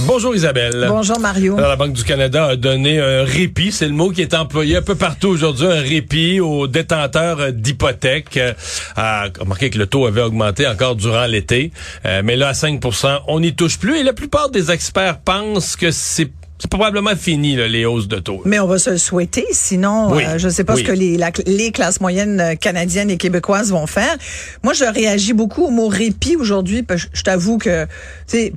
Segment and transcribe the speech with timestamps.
[0.00, 0.86] Bonjour Isabelle.
[0.88, 1.56] Bonjour, Mario.
[1.56, 4.76] Alors, la Banque du Canada a donné un répit, c'est le mot qui est employé
[4.76, 8.36] un peu partout aujourd'hui, un répit aux détenteurs d'hypothèques.
[8.36, 11.72] Euh, remarquez que le taux avait augmenté encore durant l'été,
[12.06, 15.74] euh, mais là à 5% on n'y touche plus et la plupart des experts pensent
[15.74, 16.30] que c'est
[16.60, 18.42] c'est probablement fini, là, les hausses de taux.
[18.44, 20.82] Mais on va se le souhaiter, sinon Oui, euh, je ne sais pas oui.
[20.82, 24.16] ce que les, la- les classes moyennes euh, canadiennes et québécoises vont faire.
[24.64, 26.84] Moi, je réagis beaucoup au mot répit aujourd'hui.
[26.94, 27.86] Je, je t'avoue que,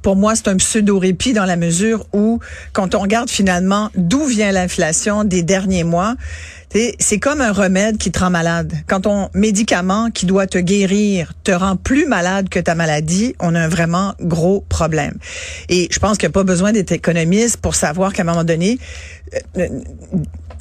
[0.01, 2.39] pour moi, c'est un pseudo-répit dans la mesure où,
[2.73, 6.15] quand on regarde finalement d'où vient l'inflation des derniers mois,
[6.99, 8.73] c'est comme un remède qui te rend malade.
[8.87, 13.55] Quand ton médicament qui doit te guérir te rend plus malade que ta maladie, on
[13.55, 15.13] a un vraiment gros problème.
[15.69, 18.43] Et je pense qu'il n'y a pas besoin d'être économiste pour savoir qu'à un moment
[18.43, 18.79] donné,
[19.57, 19.67] euh,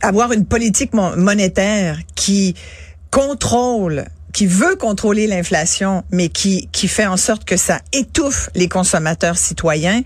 [0.02, 2.54] avoir une politique mon- monétaire qui
[3.10, 8.68] contrôle qui veut contrôler l'inflation, mais qui, qui fait en sorte que ça étouffe les
[8.68, 10.02] consommateurs citoyens,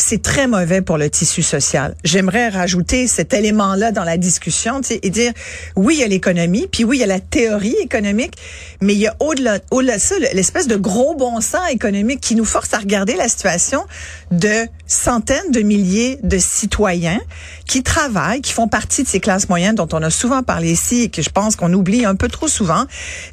[0.00, 1.94] c'est très mauvais pour le tissu social.
[2.04, 5.32] J'aimerais rajouter cet élément-là dans la discussion et dire,
[5.76, 8.34] oui, il y a l'économie, puis oui, il y a la théorie économique,
[8.80, 12.34] mais il y a au-delà au-delà de ça l'espèce de gros bon sens économique qui
[12.34, 13.84] nous force à regarder la situation
[14.30, 17.20] de centaines de milliers de citoyens
[17.66, 21.02] qui travaillent, qui font partie de ces classes moyennes dont on a souvent parlé ici
[21.02, 22.84] et que je pense qu'on oublie un peu trop souvent,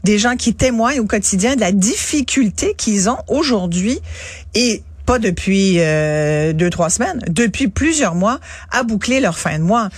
[0.03, 3.99] des gens qui témoignent au quotidien de la difficulté qu'ils ont aujourd'hui
[4.53, 8.39] et pas depuis euh, deux trois semaines, depuis plusieurs mois
[8.71, 9.89] à boucler leur fin de mois.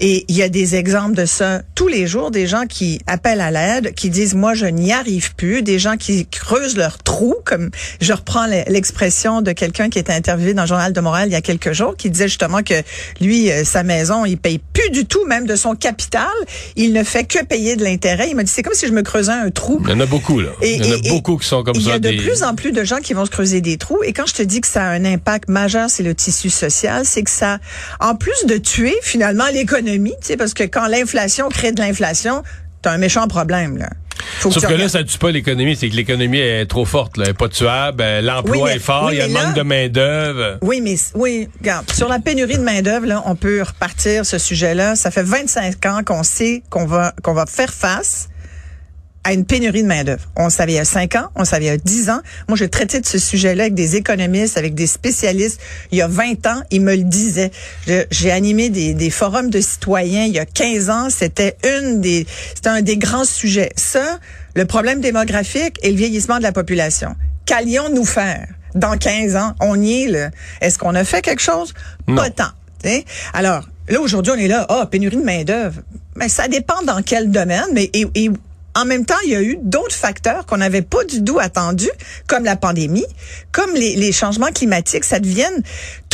[0.00, 3.40] Et il y a des exemples de ça tous les jours, des gens qui appellent
[3.40, 7.34] à l'aide, qui disent moi je n'y arrive plus, des gens qui creusent leur trou,
[7.44, 11.28] comme je reprends le- l'expression de quelqu'un qui était interviewé dans le journal de Montréal
[11.28, 12.74] il y a quelques jours, qui disait justement que
[13.20, 16.26] lui euh, sa maison il paye plus du tout même de son capital,
[16.76, 18.28] il ne fait que payer de l'intérêt.
[18.30, 19.80] Il m'a dit c'est comme si je me creusais un trou.
[19.84, 20.50] Il y en a beaucoup, là.
[20.62, 21.94] Et- Il y en a et- beaucoup qui sont comme il y ça.
[21.94, 24.02] a de des- plus en plus de gens qui vont se creuser des trous.
[24.04, 27.04] Et quand je te dis que ça a un impact majeur sur le tissu social,
[27.04, 27.58] c'est que ça,
[28.00, 32.42] en plus de tuer finalement l'économie, tu sais, parce que quand l'inflation crée de l'inflation,
[32.82, 33.88] t'as un méchant problème là.
[34.38, 37.24] Faut Sauf que là, ça tue pas l'économie, c'est que l'économie est trop forte, là,
[37.24, 39.44] elle est pas tuable, euh, l'emploi Oui, mais- est fort, oui, il y a un
[39.44, 40.58] manque de main d'œuvre.
[40.62, 44.38] Oui, mais oui, regarde, sur la pénurie de main d'œuvre, là, on peut repartir ce
[44.38, 44.96] sujet-là.
[44.96, 48.28] Ça fait 25 ans qu'on sait qu'on va qu'on va faire face
[49.26, 50.22] à une pénurie de main d'œuvre.
[50.36, 52.10] On le savait il y a 5 ans, on le savait il y a 10
[52.10, 52.20] ans.
[52.48, 55.60] Moi, j'ai traité de ce sujet-là avec des économistes, avec des spécialistes.
[55.90, 57.50] Il y a 20 ans, ils me le disaient.
[57.88, 61.08] Je- J'ai animé des, des forums de citoyens il y a 15 ans.
[61.10, 63.70] C'était une des, c'était un des grands sujets.
[63.76, 64.20] Ça,
[64.54, 67.16] le problème démographique et le vieillissement de la population.
[67.46, 68.46] Qu'allions-nous faire?
[68.76, 70.30] Dans 15 ans, on y est, là.
[70.60, 71.72] Est-ce qu'on a fait quelque chose?
[72.14, 72.50] Pas tant.
[72.82, 73.04] t'sais.
[73.32, 75.80] Alors, là, aujourd'hui, on est là, ah, pénurie de main-d'œuvre.
[76.14, 78.30] Mais ça dépend dans quel domaine, mais et, et
[78.76, 81.90] en même temps, il y a eu d'autres facteurs qu'on n'avait pas du tout attendus,
[82.26, 83.06] comme la pandémie,
[83.50, 85.04] comme les, changements climatiques.
[85.04, 85.62] Ça devienne,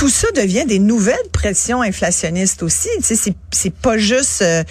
[0.02, 2.88] tout ça devient des nouvelles pressions inflationnistes aussi.
[3.06, 4.64] Tu sais, c'est, pas juste, euh,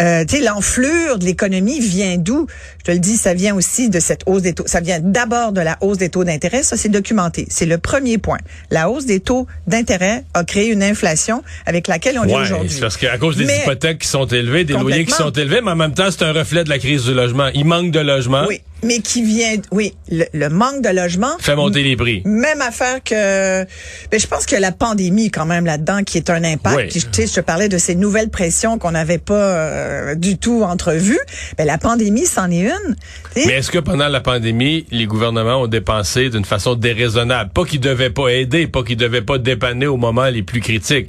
[0.00, 2.48] euh, tu sais, l'enflure de l'économie vient d'où?
[2.80, 4.64] Je te le dis, ça vient aussi de cette hausse des taux.
[4.66, 6.64] Ça vient d'abord de la hausse des taux d'intérêt.
[6.64, 7.46] Ça, c'est documenté.
[7.48, 8.38] C'est le premier point.
[8.72, 12.70] La hausse des taux d'intérêt a créé une inflation avec laquelle on vit Ouais, aujourd'hui.
[12.70, 15.60] c'est parce qu'à cause des Mais- hypothèques qui sont élevées, des loyers qui sont élevés,
[15.62, 17.50] mais en même temps, c'est un reflet de la crise du logement.
[17.54, 21.36] Il manque de logement, Oui, mais qui vient, oui, le, le manque de logement.
[21.38, 22.22] fait monter les prix.
[22.24, 23.62] Même affaire que,
[24.10, 26.76] ben, je pense que la pandémie quand même là-dedans qui est un impact.
[26.76, 26.88] Oui.
[26.88, 30.36] Puis, tu sais, je te parlais de ces nouvelles pressions qu'on n'avait pas euh, du
[30.38, 31.20] tout entrevues.
[31.56, 32.96] Ben la pandémie, c'en est une.
[33.36, 37.50] Mais est-ce que pendant la pandémie, les gouvernements ont dépensé d'une façon déraisonnable?
[37.52, 41.08] Pas qu'ils devaient pas aider, pas qu'ils devaient pas dépanner au moment les plus critiques.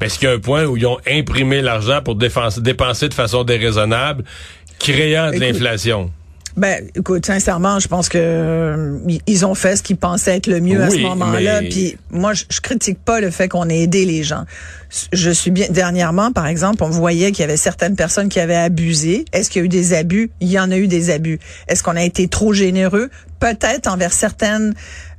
[0.00, 3.14] Mais est-ce qu'il y a un point où ils ont imprimé l'argent pour dépenser de
[3.14, 4.24] façon déraisonnable,
[4.78, 6.10] créant de l'inflation?
[6.56, 10.60] Ben, écoute, sincèrement, je pense que euh, ils- ont fait ce qu'ils pensaient être le
[10.60, 11.60] mieux à ce moment-là.
[11.62, 14.44] mais- Puis moi, je, je critique pas le fait qu'on ait aidé les gens.
[15.12, 15.66] Je suis bien.
[15.70, 19.24] Dernièrement, par exemple, on voyait qu'il y avait certaines personnes qui avaient abusé.
[19.32, 20.30] Est-ce qu'il y a eu des abus?
[20.40, 21.40] Il y en a eu des abus.
[21.66, 23.10] Est-ce qu'on a été trop généreux?
[23.44, 24.72] Peut-être envers certaines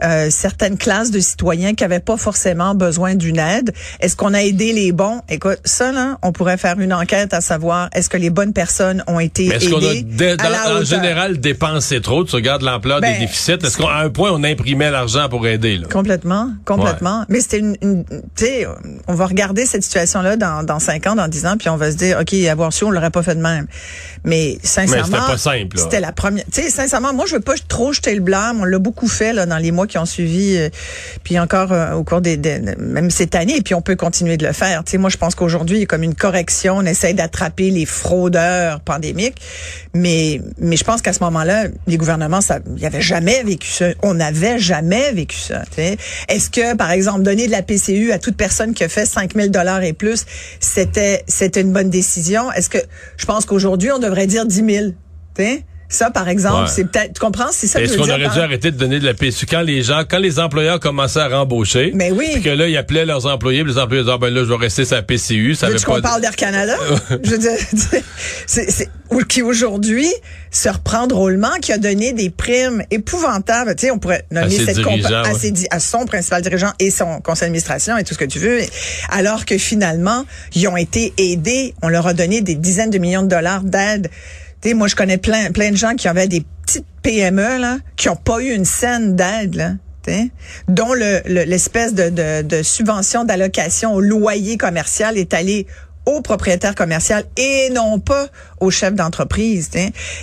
[0.03, 3.71] euh, certaines classes de citoyens qui avaient pas forcément besoin d'une aide.
[3.99, 5.21] Est-ce qu'on a aidé les bons?
[5.29, 9.03] Écoute, ça là, on pourrait faire une enquête à savoir est-ce que les bonnes personnes
[9.07, 12.23] ont été Mais est-ce qu'on a, à la en général, dépensé trop?
[12.25, 13.51] Tu regardes l'ampleur Ben, des déficits.
[13.63, 15.77] Est-ce qu'à un point, on imprimait l'argent pour aider?
[15.77, 15.87] Là?
[15.87, 17.25] Complètement, complètement.
[17.29, 18.05] Mais c'était une, une-
[18.35, 18.67] tu sais,
[19.07, 21.91] on va regarder cette situation-là dans, dans 5 ans, dans 10 ans, puis on va
[21.91, 23.67] se dire, OK, avoir su, on l'aurait pas fait de même.
[24.23, 25.83] Mais sincèrement, c'était pas simple, là.
[25.83, 26.43] C'était la première.
[26.51, 28.61] Tu sais, sincèrement, moi, je veux pas trop jeter le blâme.
[28.61, 30.69] On l'a beaucoup fait là, dans les mois qui ont suivi, euh,
[31.23, 33.57] puis encore euh, au cours des, des, même cette année.
[33.57, 34.83] Et puis on peut continuer de le faire.
[34.83, 36.77] Tu moi, je pense qu'aujourd'hui, il y a comme une correction.
[36.77, 39.37] On essaie d'attraper les fraudeurs pandémiques,
[39.93, 43.67] mais mais je pense qu'à ce moment-là, les gouvernements, ça, il y avait jamais vécu
[43.67, 43.87] ça.
[44.03, 45.63] On n'avait jamais vécu ça.
[46.27, 49.33] Est-ce que, par exemple, donner de la PCU à toute personne qui a fait 5
[49.35, 50.25] 000 dollars et plus,
[50.59, 52.51] c'était c'était une bonne décision?
[52.51, 52.79] Est-ce que
[53.17, 54.85] je pense qu'aujourd'hui, on devrait dire 10 000
[55.35, 55.63] tu?
[55.87, 56.69] Ça, par exemple, Ouais.
[56.73, 59.05] c'est peut-être, tu comprends, c'est ça Est-ce qu'on aurait par- dû arrêter de donner de
[59.05, 61.91] la PSU quand les gens, quand les employeurs commençaient à rembaucher?
[61.93, 62.27] Mais oui.
[62.33, 64.49] Puis que là, ils appelaient leurs employés, puis les employés disaient, ah, ben là, je
[64.49, 65.53] vais rester sur la PCU.
[65.53, 66.75] Ça pas qu'on de- parle d'Air Canada?
[67.23, 67.51] je veux dire,
[68.47, 70.07] c'est, c'est, ou qui aujourd'hui
[70.51, 73.75] se reprend drôlement, qui a donné des primes épouvantables.
[73.75, 75.39] Tu sais, on pourrait nommer cette compa- dirigeants, à, ouais.
[75.39, 78.39] ses di- à son principal dirigeant et son conseil d'administration et tout ce que tu
[78.39, 78.59] veux.
[79.09, 81.73] Alors que finalement, ils ont été aidés.
[81.83, 84.09] On leur a donné des dizaines de millions de dollars d'aide.
[84.65, 87.77] Tu sais, moi, je connais plein, plein de gens qui avaient des petites PME, là,
[87.97, 89.73] qui n'ont pas eu une scène d'aide, là.
[90.67, 95.67] dont le- le- l'espèce de, de, de subvention d'allocation au loyer commercial est allée
[96.07, 98.27] au propriétaire commercial et non pas
[98.59, 99.69] au chef d'entreprise.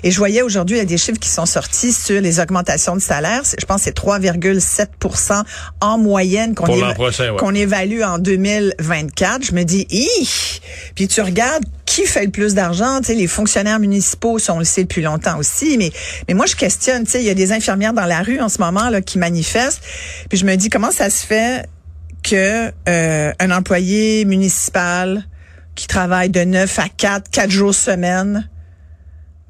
[0.04, 2.94] Et je voyais aujourd'hui, il y a des chiffres qui sont sortis sur les augmentations
[2.94, 3.42] de salaire.
[3.58, 5.42] Je pense que c'est 3,7%
[5.80, 6.94] en moyenne éva-
[7.32, 7.36] ouais.
[7.38, 9.44] qu'on évalue en 2024.
[9.44, 10.60] Je me dis, Hi!
[10.94, 13.00] puis tu regardes qui fait le plus d'argent.
[13.02, 15.76] Tu les fonctionnaires municipaux, ça, on le sait depuis longtemps aussi.
[15.76, 15.92] Mais,
[16.26, 17.04] mais moi, je questionne.
[17.04, 19.18] Tu sais, il y a des infirmières dans la rue en ce moment là qui
[19.18, 19.82] manifestent.
[20.30, 21.66] Puis je me dis, comment ça se fait
[22.22, 25.26] que euh, un employé municipal
[25.74, 28.48] qui travaille de 9 à 4, 4 jours semaine.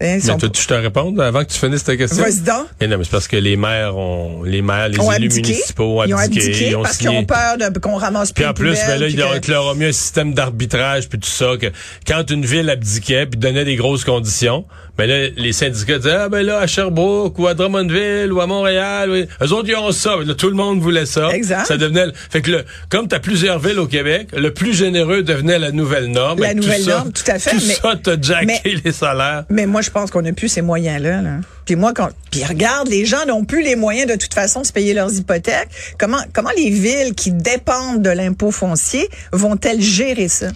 [0.03, 2.23] Hein, on- tu je te réponds avant que tu finisses ta question?
[2.25, 2.67] Vas-y donc.
[2.81, 5.53] Mais non, mais c'est parce que les maires ont, les maires, les ont élus abdiqué.
[5.53, 8.43] municipaux ont Ils ont abdiqué, abdiqué ils ont parce qu'ils ont peur qu'on ramasse Puis
[8.43, 10.35] plus en de plus, ben là, puis il leur, que- leur a mis un système
[10.35, 11.67] d'arbitrage puis tout ça, que
[12.07, 14.65] quand une ville abdiquait puis donnait des grosses conditions,
[14.99, 18.47] ben là, les syndicats disaient, ah ben là, à Sherbrooke ou à Drummondville ou à
[18.47, 19.27] Montréal, oui.
[19.43, 20.17] eux autres, ils ont ça.
[20.25, 21.31] Là, tout le monde voulait ça.
[21.33, 21.67] Exact.
[21.67, 25.59] Ça devenait, fait que le, comme t'as plusieurs villes au Québec, le plus généreux devenait
[25.59, 26.41] la nouvelle norme.
[26.41, 28.93] La tout nouvelle ça- norme, tout à fait, Tout mais- ça, t'as jacké mais- les
[28.93, 29.45] salaires.
[29.49, 31.23] Mais moi, je pense qu'on n'a plus ces moyens-là.
[31.23, 31.37] Là.
[31.65, 34.67] Puis moi, quand, puis regarde, les gens n'ont plus les moyens de toute façon de
[34.67, 35.69] se payer leurs hypothèques.
[35.99, 40.49] Comment, comment les villes qui dépendent de l'impôt foncier vont-elles gérer ça?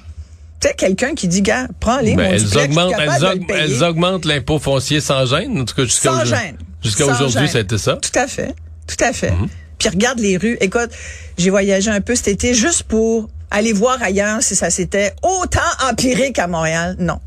[0.60, 4.24] Tu sais, quelqu'un qui dit, gars, prends-les, Ben, elles je augmentent, elles, aug- elles augmentent
[4.24, 6.46] l'impôt foncier sans gêne, en tout cas jusqu'à Sans aujourd'hui.
[6.46, 6.56] gêne.
[6.82, 7.48] Jusqu'à aujourd'hui, gêne.
[7.48, 7.96] ça a été ça.
[7.96, 8.54] Tout à fait.
[8.86, 9.32] Tout à fait.
[9.32, 9.48] Mhm.
[9.78, 10.56] Puis regarde les rues.
[10.62, 10.88] Écoute,
[11.36, 15.60] j'ai voyagé un peu cet été juste pour aller voir ailleurs si ça s'était autant
[15.90, 16.96] empiré qu'à Montréal.
[16.98, 17.20] Non.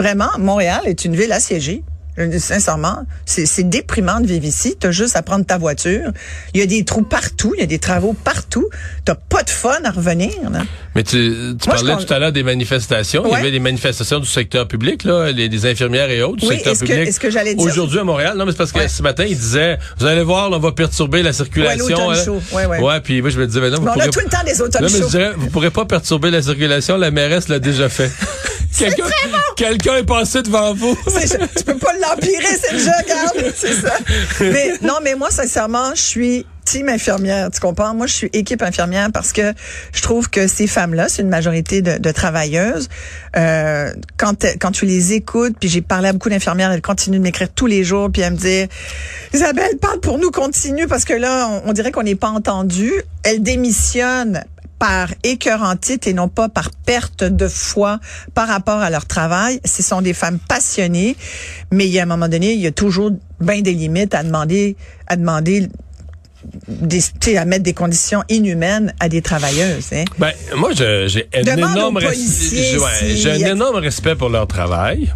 [0.00, 1.84] Vraiment, Montréal est une ville assiégée.
[2.28, 4.76] Dis Sincèrement, c'est déprimant de vivre ici.
[4.78, 6.10] T'as juste à prendre ta voiture.
[6.54, 8.68] Il y a des trous partout, il y a des travaux partout.
[9.04, 10.30] T'as pas de fun à revenir.
[10.50, 10.62] Là.
[10.94, 11.16] Mais tu,
[11.60, 13.24] tu Moi, parlais tout à l'heure des manifestations.
[13.26, 16.46] Il y avait des manifestations du secteur public, là, les, des infirmières et autres du
[16.46, 17.08] Oui, secteur est-ce que- public.
[17.08, 18.88] est-ce que j'allais dire- Aujourd'hui à Montréal, non, mais c'est parce que Ouais.
[18.88, 22.08] ce matin, ils disaient, vous allez voir, là, on va perturber la circulation.
[22.08, 22.32] Ouais, hein.
[22.52, 22.78] Ouais, ouais.
[22.80, 24.30] Ouais, puis moi, je me disais, ben non, vous Mais on a pourrez- tout le
[24.30, 25.08] temps des automnes Non, mais je chauds.
[25.10, 28.10] dirais, vous pourrez pas perturber la circulation, la mairesse l'a déjà fait.
[28.78, 29.04] Quelqu'un
[29.56, 30.96] quelqu'un est passé devant vous.
[31.56, 33.96] Tu peux pas c'est déjà, regarde, c'est ça.
[34.40, 37.94] Mais non, mais moi, sincèrement, je suis team infirmière, tu comprends?
[37.94, 39.52] Moi, je suis équipe infirmière parce que
[39.92, 42.88] je trouve que ces femmes-là, c'est une majorité de, travailleuses.
[43.36, 47.22] Euh, quand, quand tu les écoutes, puis j'ai parlé à beaucoup d'infirmières, elles continuent de
[47.22, 48.68] m'écrire tous les jours, puis elles me disent,
[49.32, 52.92] Isabelle, parle pour nous, continue, parce que là, on, on dirait qu'on n'est pas entendu.
[53.22, 54.44] Elles démissionnent
[54.80, 58.00] par écœur en titre et non pas par perte de foi
[58.34, 59.60] par rapport à leur travail.
[59.64, 61.16] Ce sont des femmes passionnées,
[61.70, 63.10] mais il y a un moment donné, il y a toujours
[63.40, 65.68] bien des limites à demander, à demander
[66.66, 69.92] des, tu sais, à mettre des conditions inhumaines à des travailleuses.
[69.92, 70.04] Hein.
[70.18, 72.14] Ben, moi, j'ai un énorme res- ouais,
[73.16, 75.12] si- un énorme respect pour leur travail.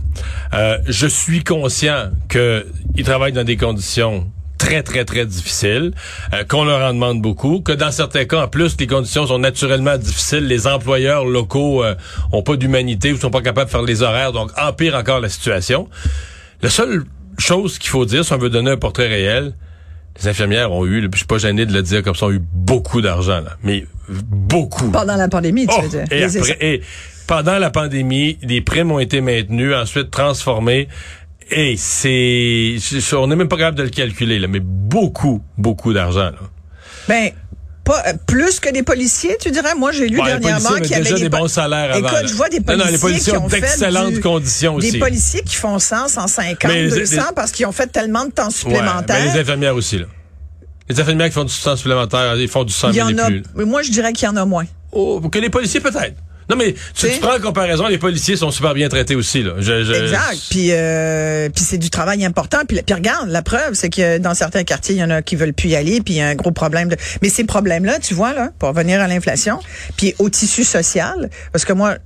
[0.52, 4.30] Euh, je suis conscient que ils travaillent dans des conditions
[4.64, 5.92] très, très, très difficiles,
[6.32, 9.38] euh, qu'on leur en demande beaucoup, que dans certains cas, en plus, les conditions sont
[9.38, 10.46] naturellement difficiles.
[10.46, 11.94] Les employeurs locaux euh,
[12.32, 15.28] ont pas d'humanité ou sont pas capables de faire les horaires, donc empire encore la
[15.28, 15.88] situation.
[16.62, 17.04] La seule
[17.38, 19.54] chose qu'il faut dire, si on veut donner un portrait réel,
[20.18, 22.40] les infirmières ont eu, je suis pas gêné de le dire comme ça, ont eu
[22.40, 23.56] beaucoup d'argent, là.
[23.62, 24.90] Mais beaucoup.
[24.90, 26.04] Pendant la pandémie, tu Oh, veux dire.
[26.10, 26.80] et, après, et
[27.26, 30.88] pendant la pandémie, les primes ont été maintenues, ensuite transformées.
[31.50, 32.76] Et c'est,
[33.14, 36.30] on n'est même pas capable de le calculer, là, mais beaucoup, beaucoup d'argent.
[36.30, 36.38] Là.
[37.08, 37.30] Ben,
[37.84, 39.74] pas, euh, plus que des policiers, tu dirais.
[39.76, 42.22] Moi, j'ai lu Bon, les dernièrement qu'il y avait déjà des bons salaires avant, Écoute,
[42.22, 42.26] là.
[42.26, 44.92] je vois des Non, policiers, non, les policiers qui ont d'excellentes conditions aussi.
[44.92, 48.24] Des policiers qui font 100, 150, Mais les- 200 les- parce qu'ils ont fait tellement
[48.24, 49.04] de temps Ouais, supplémentaire.
[49.22, 50.06] ben, les infirmières aussi, là.
[50.88, 53.18] Les infirmières qui font du temps supplémentaire, ils font du 100 il y 000 en
[53.18, 53.42] a, plus.
[53.54, 54.64] mais moi, je dirais qu'il y en a moins.
[54.92, 56.16] Oh, que les policiers, peut-être.
[56.50, 59.42] Non, mais tu, tu prends en comparaison, les policiers sont super bien traités aussi.
[59.42, 59.52] Là.
[59.58, 60.38] Je- je- Exact.
[60.50, 62.58] Puis, euh, puis c'est du travail important.
[62.68, 65.36] Puis, puis regarde, la preuve, c'est que dans certains quartiers, il y en a qui
[65.36, 66.00] veulent plus y aller.
[66.02, 66.88] Puis il y a un gros problème.
[66.88, 66.96] De...
[67.22, 69.58] Mais ces problèmes-là, tu vois, là, pour revenir à l'inflation,
[69.96, 71.96] puis au tissu social, parce que moi,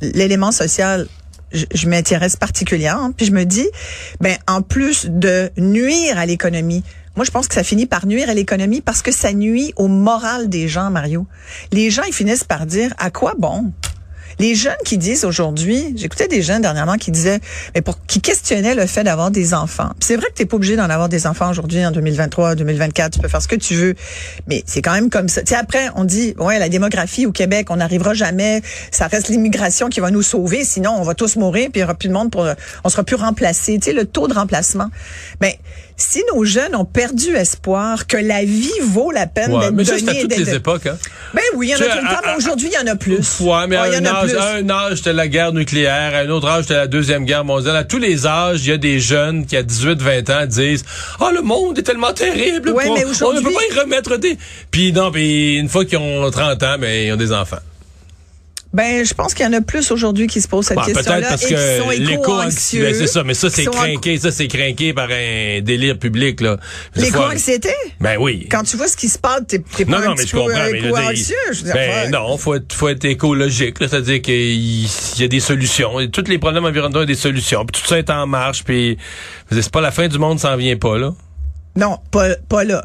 [0.00, 1.06] l'élément social,
[1.52, 3.12] je, je m'intéresse particulièrement.
[3.12, 3.66] Puis je me dis,
[4.20, 6.82] ben en plus de nuire à l'économie,
[7.18, 9.88] moi je pense que ça finit par nuire à l'économie parce que ça nuit au
[9.88, 11.26] moral des gens, Mario.
[11.72, 13.72] Les gens ils finissent par dire à quoi bon?
[14.38, 17.40] Les jeunes qui disent aujourd'hui, j'écoutais des jeunes dernièrement qui disaient,
[17.74, 19.90] mais pour qui questionnaient le fait d'avoir des enfants.
[19.98, 23.18] C'est vrai que t'es pas obligé d'en avoir des enfants aujourd'hui en 2023, 2024, tu
[23.18, 23.96] peux faire ce que tu veux,
[24.46, 25.40] mais c'est quand même comme ça.
[25.40, 29.28] Tu sais après on dit ouais la démographie au Québec, on n'arrivera jamais, ça reste
[29.28, 32.08] l'immigration qui va nous sauver, sinon on va tous mourir puis il y aura plus
[32.08, 32.46] de monde pour
[32.84, 33.76] on sera plus remplacé.
[33.80, 34.86] Tu sais le taux de remplacement.
[35.40, 35.58] Mais
[35.98, 39.84] si nos jeunes ont perdu espoir que la vie vaut la peine Ouais, d'être mais
[39.84, 40.86] ça, c'est à toutes les époques.
[40.86, 40.96] Hein.
[41.34, 42.96] Ben oui, il y en a tout le temps, mais aujourd'hui il y en a
[42.96, 43.40] plus.
[43.40, 44.38] Ouais, mais à Ouais, il y un, en a âge, plus.
[44.38, 46.14] à un âge, c'était la guerre nucléaire.
[46.14, 47.76] À un autre âge, c'était la Deuxième Guerre mondiale.
[47.76, 50.84] À tous les âges, il y a des jeunes qui, à 18-20 ans, disent
[51.20, 52.70] «Ah, le monde est tellement terrible!
[52.70, 54.38] Ouais, on, mais on ne peut pas y remettre des...»
[54.70, 57.58] Puis non, puis une fois qu'ils ont 30 ans, ben, ils ont des enfants.
[58.72, 61.28] Ben, je pense qu'il y en a plus aujourd'hui qui se posent cette question-là peut-être
[61.30, 62.84] parce et que l'éco éco-anxieux.
[62.84, 64.18] ben, c'est ça, mais ça, c'est craqué.
[64.18, 66.58] Ça, c'est craqué par un délire public, là.
[66.94, 67.70] L'éco-anxiété?
[68.00, 68.46] Ben oui.
[68.50, 70.26] Quand tu vois ce qui se passe, t'es t'es pas Non, un non, mais petit
[70.28, 70.58] je peu comprends.
[70.70, 71.14] Mais?
[71.16, 73.80] Je veux ben non, faut être, faut être écologique.
[73.80, 73.88] là.
[73.88, 75.98] C'est-à-dire qu'il y a des solutions.
[76.00, 77.64] Et tous les problèmes environnementaux, il y a des solutions.
[77.64, 78.64] Puis tout ça est en marche.
[78.64, 78.98] Puis
[79.50, 81.14] c'est pas la fin du monde, ça en vient pas là.
[81.74, 82.84] Non, pas, pas là.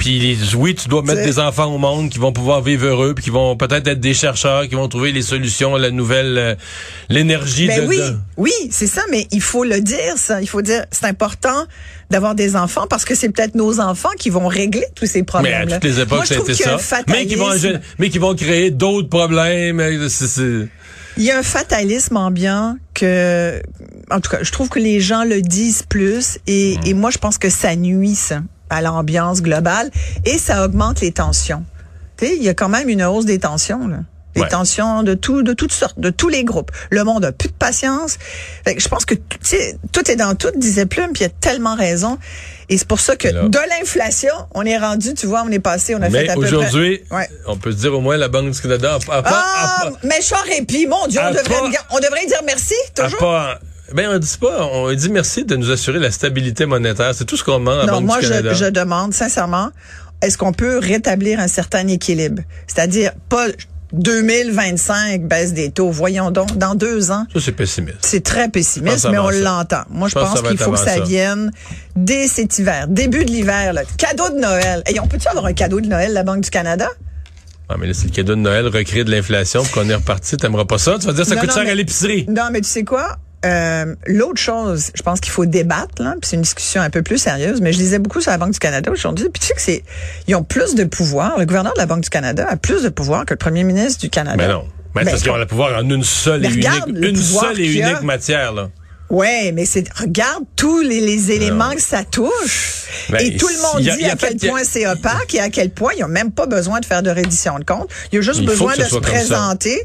[0.00, 3.24] Puis oui, tu dois mettre des enfants au monde qui vont pouvoir vivre heureux, puis
[3.24, 6.54] qui vont peut-être être des chercheurs, qui vont trouver les solutions, la nouvelle, euh,
[7.10, 10.40] l'énergie Ben de, oui, de- oui, c'est ça, mais il faut le dire, ça.
[10.40, 11.66] Il faut dire, c'est important
[12.08, 15.24] d'avoir des enfants parce que c'est peut-être nos enfants qui vont régler tous ces Mais
[15.26, 15.68] problèmes.
[15.68, 16.32] à toutes les époques, je
[16.78, 17.80] ça Mais qui vont, fatalisme.
[17.98, 19.80] mais qui vont créer d'autres problèmes.
[19.80, 20.66] euh,
[21.18, 23.60] Il y a un fatalisme ambiant que,
[24.10, 26.86] en tout cas, je trouve que les gens le disent plus et, Hmm.
[26.86, 28.40] et moi, je pense que ça nuit, ça,
[28.70, 29.90] à l'ambiance globale
[30.24, 31.64] et ça augmente les tensions.
[32.16, 33.98] Tu sais, il y a quand même une hausse des tensions, là.
[34.36, 34.48] Des Ouais.
[34.48, 36.70] tensions de tout, de toutes sortes, de tous les groupes.
[36.90, 38.16] Le monde a plus de patience.
[38.64, 41.26] Fait que je pense que, tu sais, tout est dans tout, disait Plume, puis il
[41.26, 42.16] a tellement raison.
[42.68, 45.96] Et c'est pour ça que de l'inflation, on est rendu, tu vois, on est passé,
[45.96, 46.48] on a Mais fait à peu près...
[46.54, 47.28] aujourd'hui, Ouais.
[47.48, 50.36] on peut se dire au moins la Banque du Canada a, a- a- Ah, méchant
[50.46, 53.18] répit, mon Dieu, on devrait, pas- on devrait dire merci, toujours.
[53.94, 57.14] Ben on dit pas, on dit merci de nous assurer la stabilité monétaire.
[57.14, 58.52] C'est tout ce qu'on demande à la Non, Banque moi, du Canada.
[58.54, 59.70] je, je demande sincèrement,
[60.22, 62.42] est-ce qu'on peut rétablir un certain équilibre?
[62.66, 63.46] C'est-à-dire, pas
[63.92, 65.90] 2025 baisse des taux.
[65.90, 67.26] Voyons donc, dans deux ans.
[67.34, 67.98] Ça c'est pessimiste.
[68.02, 69.82] C'est très pessimiste, mais on l'entend.
[69.90, 71.00] Moi, je Je pense qu'il faut que ça ça.
[71.00, 71.50] vienne
[71.96, 73.72] dès cet hiver, début de l'hiver.
[73.98, 74.82] Cadeau de Noël.
[74.92, 76.88] Et on peut-tu avoir un cadeau de Noël, la Banque du Canada?
[77.68, 80.36] Ah, mais là, c'est le cadeau de Noël recréer de l'inflation qu'on est reparti.
[80.36, 80.96] T'aimeras pas ça?
[81.00, 82.26] Tu vas dire ça Non, coûte non, cher mais- à l'épicerie.
[82.28, 83.16] Non, mais tu sais quoi?
[83.44, 87.02] Euh, L'autre chose, je pense qu'il faut débattre, là, puis c'est une discussion un peu
[87.02, 89.54] plus sérieuse, mais je lisais beaucoup sur la Banque du Canada aujourd'hui, puis tu sais
[89.54, 89.82] que c'est,
[90.28, 92.88] ils ont plus de pouvoir, le gouverneur de la Banque du Canada a plus de
[92.90, 94.36] pouvoir que le premier ministre du Canada.
[94.36, 94.64] Mais non.
[94.94, 97.72] Mais Ben, parce qu'ils ont le pouvoir en une seule et unique, une seule et
[97.72, 98.68] unique matière, là.
[99.08, 101.74] Ouais, mais c'est regarde tous les, les éléments Non.
[101.74, 102.84] que ça touche.
[103.08, 105.40] Ben, et tout le monde a- dit a à quel fait- point c'est opaque et
[105.40, 107.88] à quel point ils ont même pas besoin de faire de reddition de compte.
[108.12, 109.80] Il y a juste Il besoin de se présenter.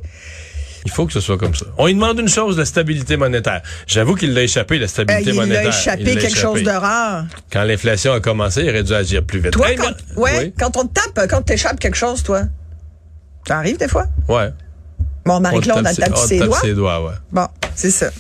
[0.85, 1.65] Il faut que ce soit comme ça.
[1.77, 3.61] On lui demande une chose, la stabilité monétaire.
[3.87, 5.65] J'avoue qu'il l'a échappé, la Euh, stabilité il monétaire.
[5.65, 7.25] a échappé Il quelque chose de rare.
[7.51, 9.51] Quand l'inflation a commencé, il aurait dû agir plus vite.
[9.51, 10.53] Toi, Hey, quand, ouais, Oui.
[10.59, 12.43] quand on te tape, quand t'échappes quelque chose, toi,
[13.47, 14.05] ça arrive des fois?
[14.27, 14.51] Ouais.
[15.25, 16.05] Bon, On Marie-Claude, tape ses- on
[16.39, 16.59] tape doigts.
[16.61, 17.13] ses doigts, ouais.
[17.31, 18.11] Bon, c'est ça.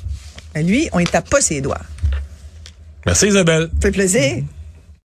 [0.55, 1.81] Mais lui, on ne tape pas ses doigts.
[3.05, 3.69] Merci Isabelle.
[3.75, 4.43] Ça fait plaisir.